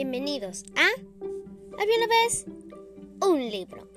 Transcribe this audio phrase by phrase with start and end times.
[0.00, 0.86] Bienvenidos a
[1.76, 2.46] Había una vez
[3.20, 3.88] un libro.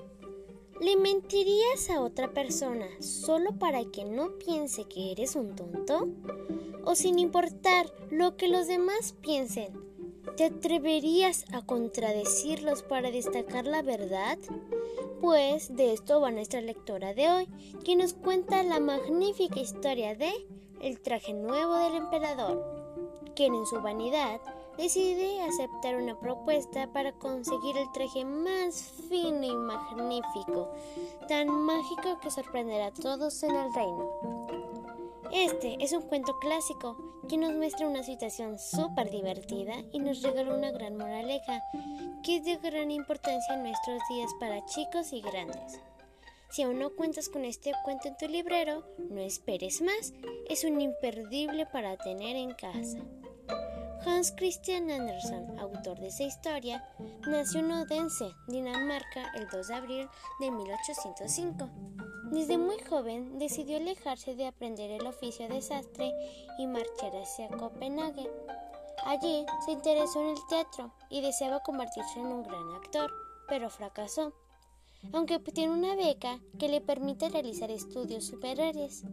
[0.80, 6.08] ¿Le mentirías a otra persona solo para que no piense que eres un tonto?
[6.86, 9.80] ¿O sin importar lo que los demás piensen,
[10.38, 14.40] te atreverías a contradecirlos para destacar la verdad?
[15.22, 17.48] Pues de esto va nuestra lectora de hoy,
[17.86, 20.32] que nos cuenta la magnífica historia de
[20.82, 22.66] El traje nuevo del emperador,
[23.36, 24.42] quien en su vanidad
[24.78, 30.70] decide aceptar una propuesta para conseguir el traje más fino y magnífico,
[31.28, 34.72] tan mágico que sorprenderá a todos en el reino.
[35.32, 36.98] Este es un cuento clásico
[37.30, 41.62] que nos muestra una situación súper divertida y nos regala una gran moraleja
[42.24, 45.80] que es de gran importancia en nuestros días para chicos y grandes.
[46.52, 50.14] Si aún no cuentas con este cuento en tu librero, no esperes más,
[50.50, 53.00] es un imperdible para tener en casa.
[54.06, 56.84] Hans Christian Andersen, autor de esa historia,
[57.28, 61.70] nació en Odense, Dinamarca, el 2 de abril de 1805.
[62.32, 66.12] Desde muy joven decidió alejarse de aprender el oficio de sastre
[66.58, 68.28] y marchar hacia Copenhague.
[69.06, 73.12] Allí se interesó en el teatro y deseaba convertirse en un gran actor,
[73.48, 74.34] pero fracasó,
[75.14, 79.04] aunque tiene una beca que le permite realizar estudios superiores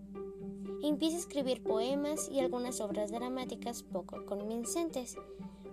[0.83, 5.17] empieza a escribir poemas y algunas obras dramáticas poco convincentes.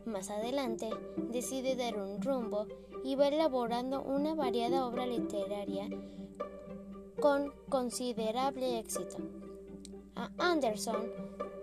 [0.06, 0.90] Más adelante,
[1.32, 2.68] decide dar un rumbo
[3.04, 5.90] y va elaborando una variada obra literaria
[7.20, 9.18] con considerable éxito.
[10.16, 11.12] A Anderson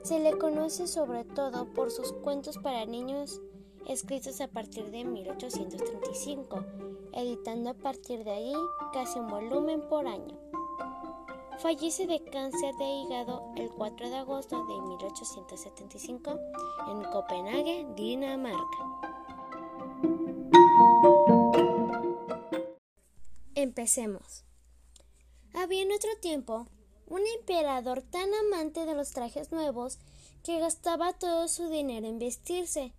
[0.02, 3.40] se le conoce sobre todo por sus cuentos para niños
[3.86, 6.64] escritos a partir de 1835,
[7.12, 8.54] editando a partir de ahí
[8.92, 10.38] casi un volumen por año.
[11.58, 16.40] Fallece de cáncer de hígado el 4 de agosto de 1875
[16.88, 18.78] en Copenhague, Dinamarca.
[23.54, 24.44] Empecemos.
[25.54, 26.66] Había en otro tiempo
[27.06, 29.98] un emperador tan amante de los trajes nuevos
[30.42, 32.92] que gastaba todo su dinero en vestirse,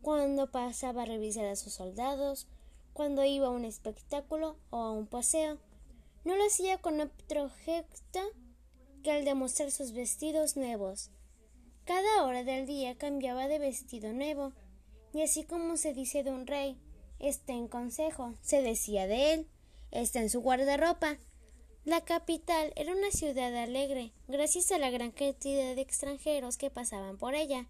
[0.00, 2.46] cuando pasaba a revisar a sus soldados,
[2.92, 5.58] cuando iba a un espectáculo o a un paseo
[6.26, 8.20] no lo hacía con otro gesto
[9.04, 11.12] que al demostrar sus vestidos nuevos.
[11.84, 14.52] Cada hora del día cambiaba de vestido nuevo,
[15.14, 16.80] y así como se dice de un rey,
[17.20, 19.46] está en consejo, se decía de él,
[19.92, 21.20] está en su guardarropa.
[21.84, 27.18] La capital era una ciudad alegre, gracias a la gran cantidad de extranjeros que pasaban
[27.18, 27.68] por ella.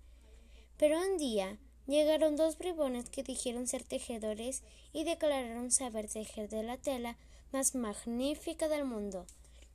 [0.78, 4.62] Pero un día llegaron dos bribones que dijeron ser tejedores
[4.94, 7.18] y declararon saber tejer de la tela
[7.52, 9.26] más magnífica del mundo.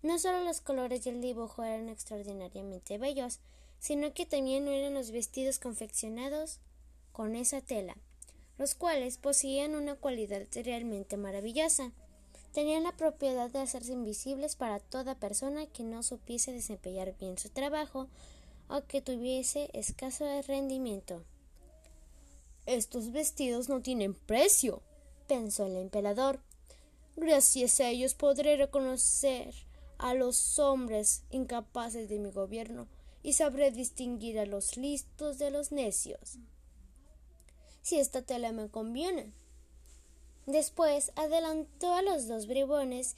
[0.03, 3.39] No solo los colores y el dibujo eran extraordinariamente bellos,
[3.79, 6.59] sino que también eran los vestidos confeccionados
[7.11, 7.97] con esa tela,
[8.57, 11.91] los cuales poseían una cualidad realmente maravillosa.
[12.53, 17.49] Tenían la propiedad de hacerse invisibles para toda persona que no supiese desempeñar bien su
[17.49, 18.07] trabajo
[18.69, 21.23] o que tuviese escaso rendimiento.
[22.65, 24.81] Estos vestidos no tienen precio,
[25.27, 26.39] pensó el emperador.
[27.15, 29.53] Gracias a ellos podré reconocer
[29.97, 32.87] a los hombres incapaces de mi gobierno
[33.21, 36.39] y sabré distinguir a los listos de los necios.
[37.81, 39.33] Si esta tela me conviene.
[40.45, 43.15] Después adelantó a los dos bribones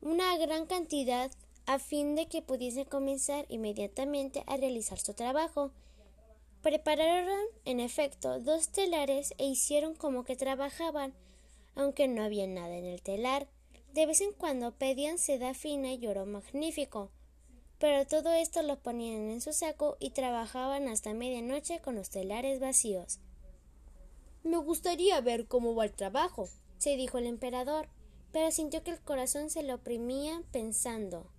[0.00, 1.30] una gran cantidad
[1.66, 5.72] a fin de que pudiesen comenzar inmediatamente a realizar su trabajo.
[6.62, 11.14] Prepararon, en efecto, dos telares e hicieron como que trabajaban
[11.78, 13.48] aunque no había nada en el telar.
[13.94, 17.10] De vez en cuando pedían seda fina y oro magnífico,
[17.78, 22.60] pero todo esto lo ponían en su saco y trabajaban hasta medianoche con los telares
[22.60, 23.20] vacíos.
[24.42, 27.88] Me gustaría ver cómo va el trabajo, se dijo el emperador,
[28.32, 31.30] pero sintió que el corazón se le oprimía pensando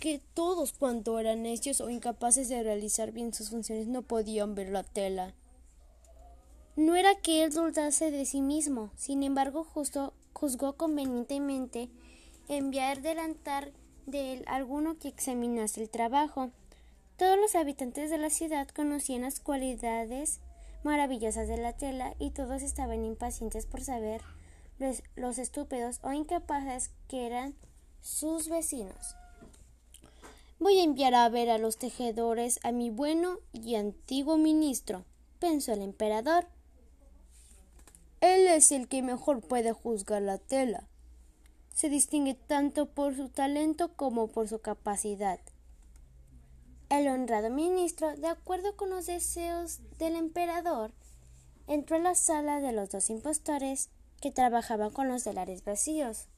[0.00, 4.70] que todos cuanto eran necios o incapaces de realizar bien sus funciones no podían ver
[4.70, 5.36] la tela.
[6.74, 11.90] No era que él dudase de sí mismo, sin embargo justo, juzgó convenientemente
[12.48, 13.72] enviar delantar
[14.06, 16.50] de él alguno que examinase el trabajo.
[17.18, 20.40] Todos los habitantes de la ciudad conocían las cualidades
[20.82, 24.22] maravillosas de la tela y todos estaban impacientes por saber
[24.78, 27.54] los, los estúpidos o incapaces que eran
[28.00, 29.14] sus vecinos.
[30.58, 35.04] Voy a enviar a ver a los tejedores a mi bueno y antiguo ministro,
[35.38, 36.46] pensó el emperador.
[38.22, 40.86] Él es el que mejor puede juzgar la tela.
[41.74, 45.40] Se distingue tanto por su talento como por su capacidad.
[46.88, 50.92] El honrado ministro, de acuerdo con los deseos del emperador,
[51.66, 53.90] entró a la sala de los dos impostores
[54.20, 56.28] que trabajaban con los delares vacíos.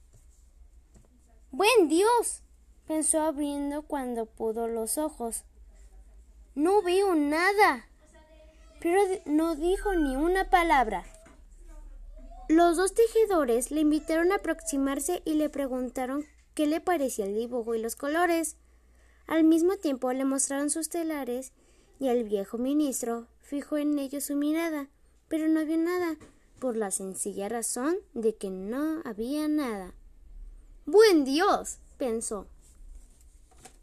[1.51, 2.41] Buen Dios.
[2.87, 5.45] pensó abriendo cuando pudo los ojos.
[6.55, 7.87] No veo nada.
[8.81, 11.05] Pero no dijo ni una palabra.
[12.49, 17.75] Los dos tejedores le invitaron a aproximarse y le preguntaron qué le parecía el dibujo
[17.75, 18.57] y los colores.
[19.27, 21.53] Al mismo tiempo le mostraron sus telares
[21.99, 24.91] y el viejo ministro fijó en ellos su mirada,
[25.29, 26.19] pero no vio nada,
[26.59, 29.95] por la sencilla razón de que no había nada.
[30.85, 31.79] Buen Dios.
[31.97, 32.47] pensó.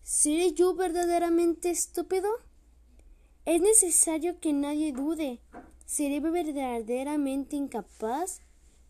[0.03, 2.29] ¿Seré yo verdaderamente estúpido?
[3.45, 5.39] Es necesario que nadie dude.
[5.87, 8.41] ¿Seré verdaderamente incapaz?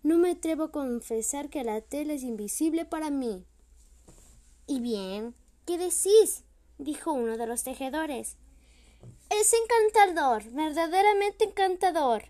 [0.03, 3.45] No me atrevo a confesar que la tela es invisible para mí.
[4.65, 6.43] Y bien, ¿qué decís?
[6.79, 8.37] dijo uno de los tejedores.
[9.29, 12.23] Es encantador, verdaderamente encantador,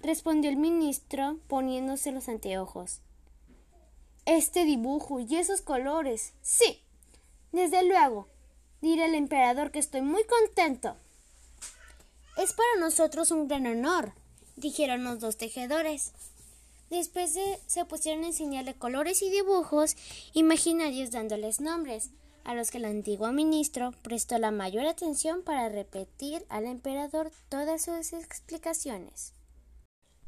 [0.00, 3.00] respondió el ministro poniéndose los anteojos.
[4.24, 6.32] Este dibujo y esos colores.
[6.42, 6.82] Sí.
[7.52, 8.28] Desde luego.
[8.80, 10.96] Diré al emperador que estoy muy contento.
[12.36, 14.12] Es para nosotros un gran honor,
[14.56, 16.12] dijeron los dos tejedores.
[16.90, 19.96] Después de, se pusieron a enseñarle colores y dibujos
[20.32, 22.10] imaginarios dándoles nombres,
[22.44, 27.84] a los que el antiguo ministro prestó la mayor atención para repetir al emperador todas
[27.84, 29.32] sus explicaciones.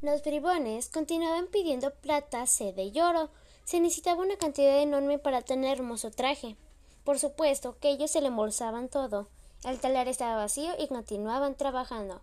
[0.00, 3.31] Los bribones continuaban pidiendo plata, seda y oro,
[3.64, 6.56] se necesitaba una cantidad enorme para tener hermoso traje.
[7.05, 9.28] Por supuesto que ellos se le embolsaban todo.
[9.64, 12.22] El talar estaba vacío y continuaban trabajando.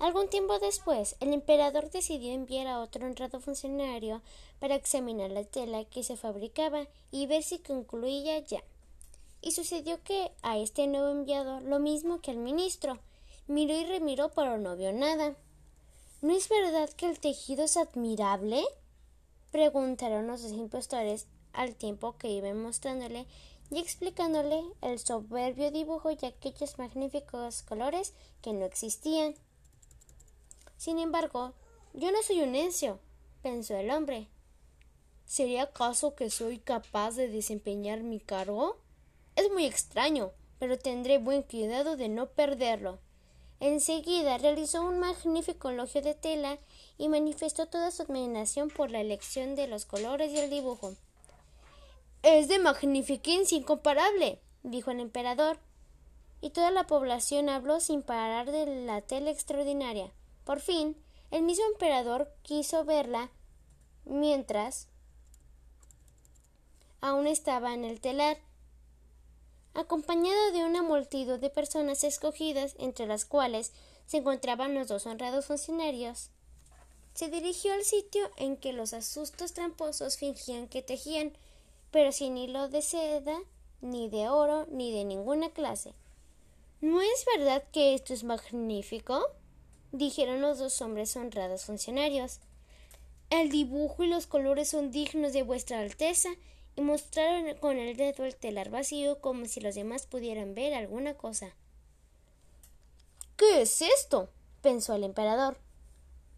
[0.00, 4.22] Algún tiempo después, el emperador decidió enviar a otro honrado funcionario
[4.58, 8.64] para examinar la tela que se fabricaba y ver si concluía ya.
[9.42, 12.98] Y sucedió que a este nuevo enviado lo mismo que al ministro.
[13.46, 15.36] Miró y remiró, pero no vio nada.
[16.22, 18.64] ¿No es verdad que el tejido es admirable?
[19.50, 23.26] preguntaron los dos impostores al tiempo que iban mostrándole
[23.70, 29.34] y explicándole el soberbio dibujo y aquellos magníficos colores que no existían.
[30.80, 31.52] Sin embargo,
[31.92, 33.00] yo no soy un necio,
[33.42, 34.28] pensó el hombre.
[35.26, 38.78] ¿Sería acaso que soy capaz de desempeñar mi cargo?
[39.36, 42.98] Es muy extraño, pero tendré buen cuidado de no perderlo.
[43.60, 46.58] Enseguida realizó un magnífico elogio de tela
[46.96, 50.94] y manifestó toda su admiración por la elección de los colores y el dibujo.
[52.22, 55.58] Es de magnificencia incomparable, dijo el emperador.
[56.40, 60.10] Y toda la población habló sin parar de la tela extraordinaria.
[60.44, 60.96] Por fin,
[61.30, 63.30] el mismo emperador quiso verla
[64.04, 64.88] mientras
[67.00, 68.38] aún estaba en el telar,
[69.74, 73.72] acompañado de una multitud de personas escogidas, entre las cuales
[74.06, 76.30] se encontraban los dos honrados funcionarios
[77.14, 81.32] se dirigió al sitio en que los asustos tramposos fingían que tejían,
[81.90, 83.38] pero sin hilo de seda,
[83.80, 85.92] ni de oro, ni de ninguna clase.
[86.80, 89.26] ¿No es verdad que esto es magnífico?
[89.92, 92.40] Dijeron los dos hombres honrados funcionarios.
[93.30, 96.30] El dibujo y los colores son dignos de vuestra Alteza,
[96.76, 101.14] y mostraron con el dedo el telar vacío como si los demás pudieran ver alguna
[101.14, 101.54] cosa.
[103.36, 104.30] ¿Qué es esto?
[104.60, 105.58] pensó el emperador.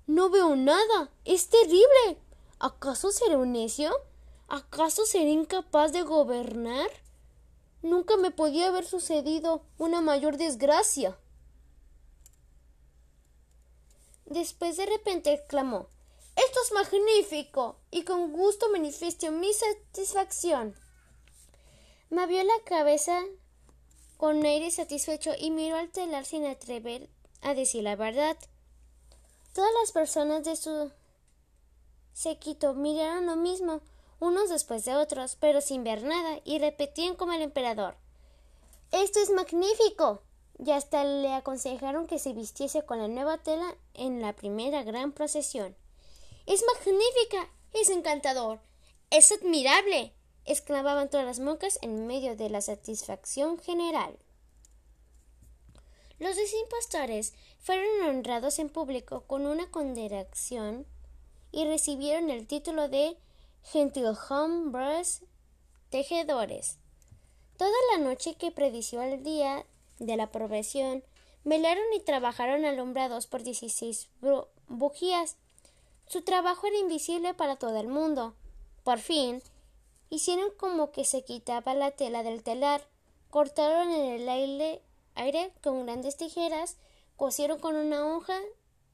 [0.06, 1.10] No veo nada.
[1.24, 2.18] Es terrible.
[2.58, 3.92] ¿Acaso seré un necio?
[4.48, 6.90] ¿Acaso seré incapaz de gobernar?
[7.82, 11.18] Nunca me podía haber sucedido una mayor desgracia.
[14.32, 15.88] Después de repente exclamó
[16.36, 17.76] Esto es magnífico.
[17.90, 20.74] y con gusto manifiesto mi satisfacción.
[22.08, 23.22] Movió la cabeza
[24.16, 27.10] con aire satisfecho y miró al telar sin atrever
[27.42, 28.38] a decir la verdad.
[29.52, 30.90] Todas las personas de su
[32.14, 33.82] séquito miraron lo mismo,
[34.18, 37.96] unos después de otros, pero sin ver nada, y repetían como el emperador
[38.92, 40.22] Esto es magnífico.
[40.58, 45.12] Y hasta le aconsejaron que se vistiese con la nueva tela en la primera gran
[45.12, 45.74] procesión.
[46.46, 47.48] Es magnífica.
[47.72, 48.60] es encantador.
[49.10, 50.12] es admirable.
[50.44, 54.18] exclamaban todas las monjas en medio de la satisfacción general.
[56.18, 60.86] Los dos impostores fueron honrados en público con una condecoración
[61.50, 63.16] y recibieron el título de
[63.64, 65.22] gentilhombres
[65.90, 66.78] tejedores.
[67.56, 69.66] Toda la noche que predició el día
[70.06, 71.02] de la profesión,
[71.44, 74.08] velaron y trabajaron alumbrados por dieciséis
[74.68, 75.36] bujías.
[76.06, 78.34] Su trabajo era invisible para todo el mundo.
[78.84, 79.42] Por fin,
[80.10, 82.86] hicieron como que se quitaba la tela del telar,
[83.30, 84.82] cortaron en el aire
[85.14, 86.76] aire con grandes tijeras,
[87.16, 88.38] cosieron con una hoja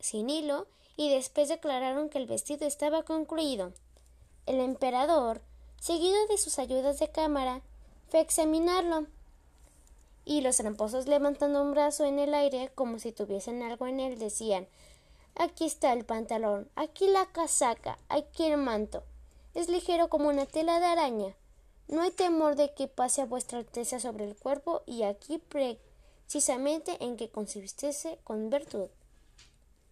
[0.01, 3.73] sin hilo y después declararon que el vestido estaba concluido.
[4.47, 5.41] El emperador,
[5.81, 7.63] seguido de sus ayudas de cámara,
[8.09, 9.07] fue a examinarlo
[10.29, 14.19] y los tramposos levantando un brazo en el aire como si tuviesen algo en él
[14.19, 14.69] decían
[15.35, 19.05] Aquí está el pantalón, aquí la casaca, aquí el manto.
[19.55, 21.35] Es ligero como una tela de araña.
[21.87, 27.03] No hay temor de que pase a vuestra alteza sobre el cuerpo y aquí precisamente
[27.03, 28.89] en que consistiese con virtud.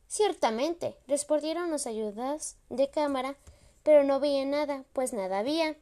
[0.06, 3.36] Ciertamente, respondieron los ayudas de cámara,
[3.82, 5.76] pero no veía nada, pues nada había.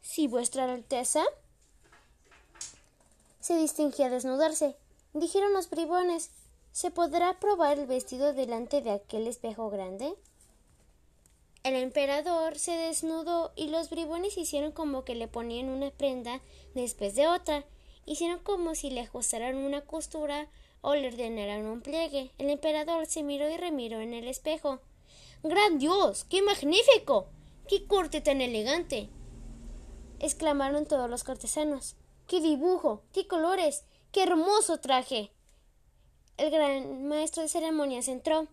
[0.00, 1.24] Si vuestra alteza
[3.42, 4.76] se distinguía desnudarse,
[5.14, 6.30] dijeron los bribones,
[6.70, 10.14] ¿se podrá probar el vestido delante de aquel espejo grande?
[11.64, 16.40] El emperador se desnudó y los bribones hicieron como que le ponían una prenda
[16.74, 17.64] después de otra,
[18.06, 20.48] hicieron como si le ajustaran una costura
[20.80, 22.30] o le ordenaran un pliegue.
[22.38, 24.78] El emperador se miró y remiró en el espejo.
[25.42, 26.24] ¡Gran Dios!
[26.24, 27.26] ¡Qué magnífico!
[27.66, 29.08] ¡Qué corte tan elegante!
[30.20, 31.96] exclamaron todos los cortesanos.
[32.32, 33.02] ¡Qué dibujo!
[33.12, 33.84] ¡Qué colores!
[34.10, 35.30] ¡Qué hermoso traje!
[36.38, 38.46] El gran maestro de ceremonias entró.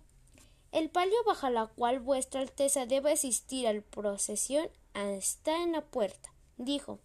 [0.74, 5.80] El palio bajo la cual vuestra Alteza debe asistir a la procesión está en la
[5.80, 7.00] puerta, dijo.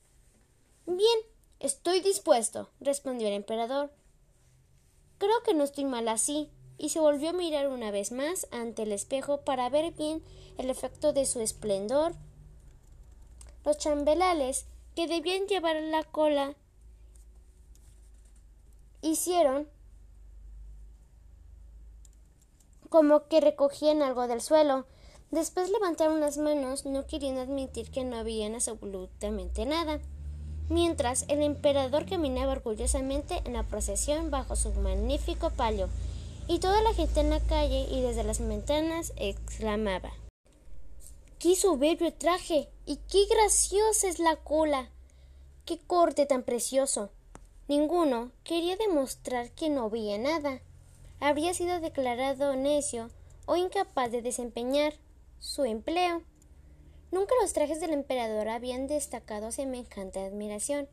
[0.85, 1.19] Bien,
[1.61, 3.93] estoy dispuesto, respondió el emperador.
[5.19, 8.83] Creo que no estoy mal así, y se volvió a mirar una vez más ante
[8.83, 10.25] el espejo para ver bien
[10.59, 12.17] el efecto de su esplendor.
[13.65, 14.67] Los chambelales,
[14.97, 16.57] que debían llevar la cola,
[19.09, 19.69] hicieron
[22.89, 24.87] como que recogían algo del suelo.
[25.31, 30.01] Después levantaron las manos, no queriendo admitir que no habían absolutamente nada
[30.69, 35.89] mientras el emperador caminaba orgullosamente en la procesión bajo su magnífico palio,
[36.47, 40.13] y toda la gente en la calle y desde las ventanas exclamaba
[41.39, 42.69] ¡Qué soberbio traje!
[42.87, 44.91] ¡Y qué graciosa es la cola!
[45.65, 47.11] ¡Qué corte tan precioso!
[47.69, 50.61] Ninguno quería demostrar que no veía nada.
[51.21, 53.11] Habría sido declarado necio
[53.47, 54.95] o incapaz de desempeñar
[55.39, 56.23] su empleo.
[57.11, 60.89] Nunca los trajes del emperador habían destacado semejante admiración.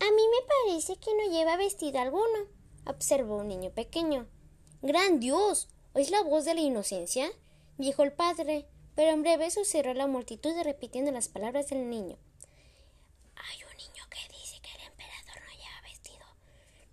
[0.00, 2.46] A mí me parece que no lleva vestido alguno,
[2.86, 4.26] observó un niño pequeño.
[4.82, 5.68] ¡Gran Dios!
[5.92, 7.30] ¿Oís la voz de la inocencia?
[7.76, 12.16] dijo el padre, pero en breve sucedió la multitud repitiendo las palabras del niño.
[13.36, 16.26] Hay un niño que dice que el emperador no lleva vestido.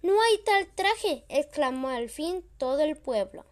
[0.08, 1.26] No hay tal traje.
[1.28, 3.44] exclamó al fin todo el pueblo.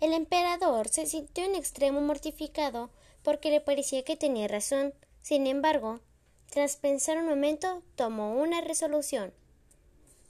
[0.00, 2.90] El emperador se sintió en extremo mortificado
[3.22, 4.92] porque le parecía que tenía razón.
[5.22, 6.00] Sin embargo,
[6.50, 9.32] tras pensar un momento, tomó una resolución.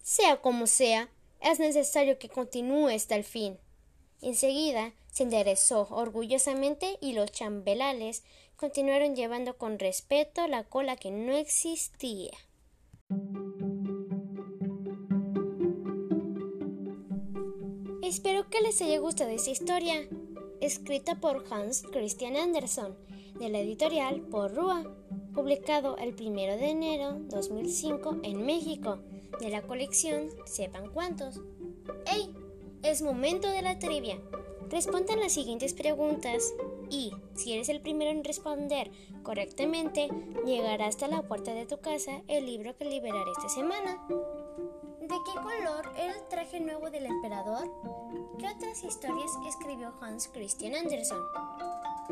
[0.02, 1.09] Sea como sea,
[1.40, 3.59] es necesario que continúe hasta el fin.
[4.21, 8.25] Enseguida se enderezó orgullosamente y los chambelales
[8.57, 12.37] continuaron llevando con respeto la cola que no existía.
[18.21, 20.07] Espero que les haya gustado esta historia
[20.61, 22.95] escrita por Hans Christian Andersen,
[23.39, 24.85] de la editorial Por Rúa,
[25.33, 28.99] publicado el 1 de enero 2005 en México,
[29.41, 31.41] de la colección Sepan cuántos.
[32.12, 32.31] ¡Ey!
[32.83, 34.21] Es momento de la trivia.
[34.69, 36.53] Respondan las siguientes preguntas
[36.91, 38.91] y, si eres el primero en responder
[39.23, 40.11] correctamente,
[40.45, 43.99] llegará hasta la puerta de tu casa el libro que liberaré esta semana.
[45.11, 47.69] ¿De qué color era el traje nuevo del emperador?
[48.38, 51.19] ¿Qué otras historias escribió Hans Christian Andersen?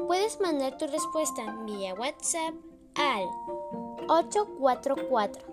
[0.09, 2.55] Puedes mandar tu respuesta vía WhatsApp
[2.97, 3.23] al
[4.09, 5.45] 844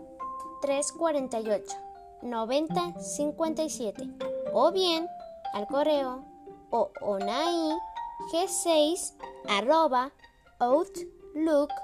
[0.63, 1.77] 348
[2.23, 4.09] 9057
[4.51, 5.07] o bien
[5.53, 6.25] al correo
[6.71, 7.77] o onai
[8.31, 9.13] g6
[9.47, 10.11] arroba
[10.57, 11.75] outlook.com.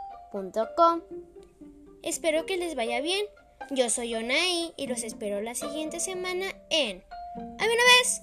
[2.02, 3.28] Espero que les vaya bien.
[3.74, 7.02] Yo soy Onai y los espero la siguiente semana en
[7.38, 8.22] A una vez,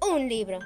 [0.00, 0.58] un libro.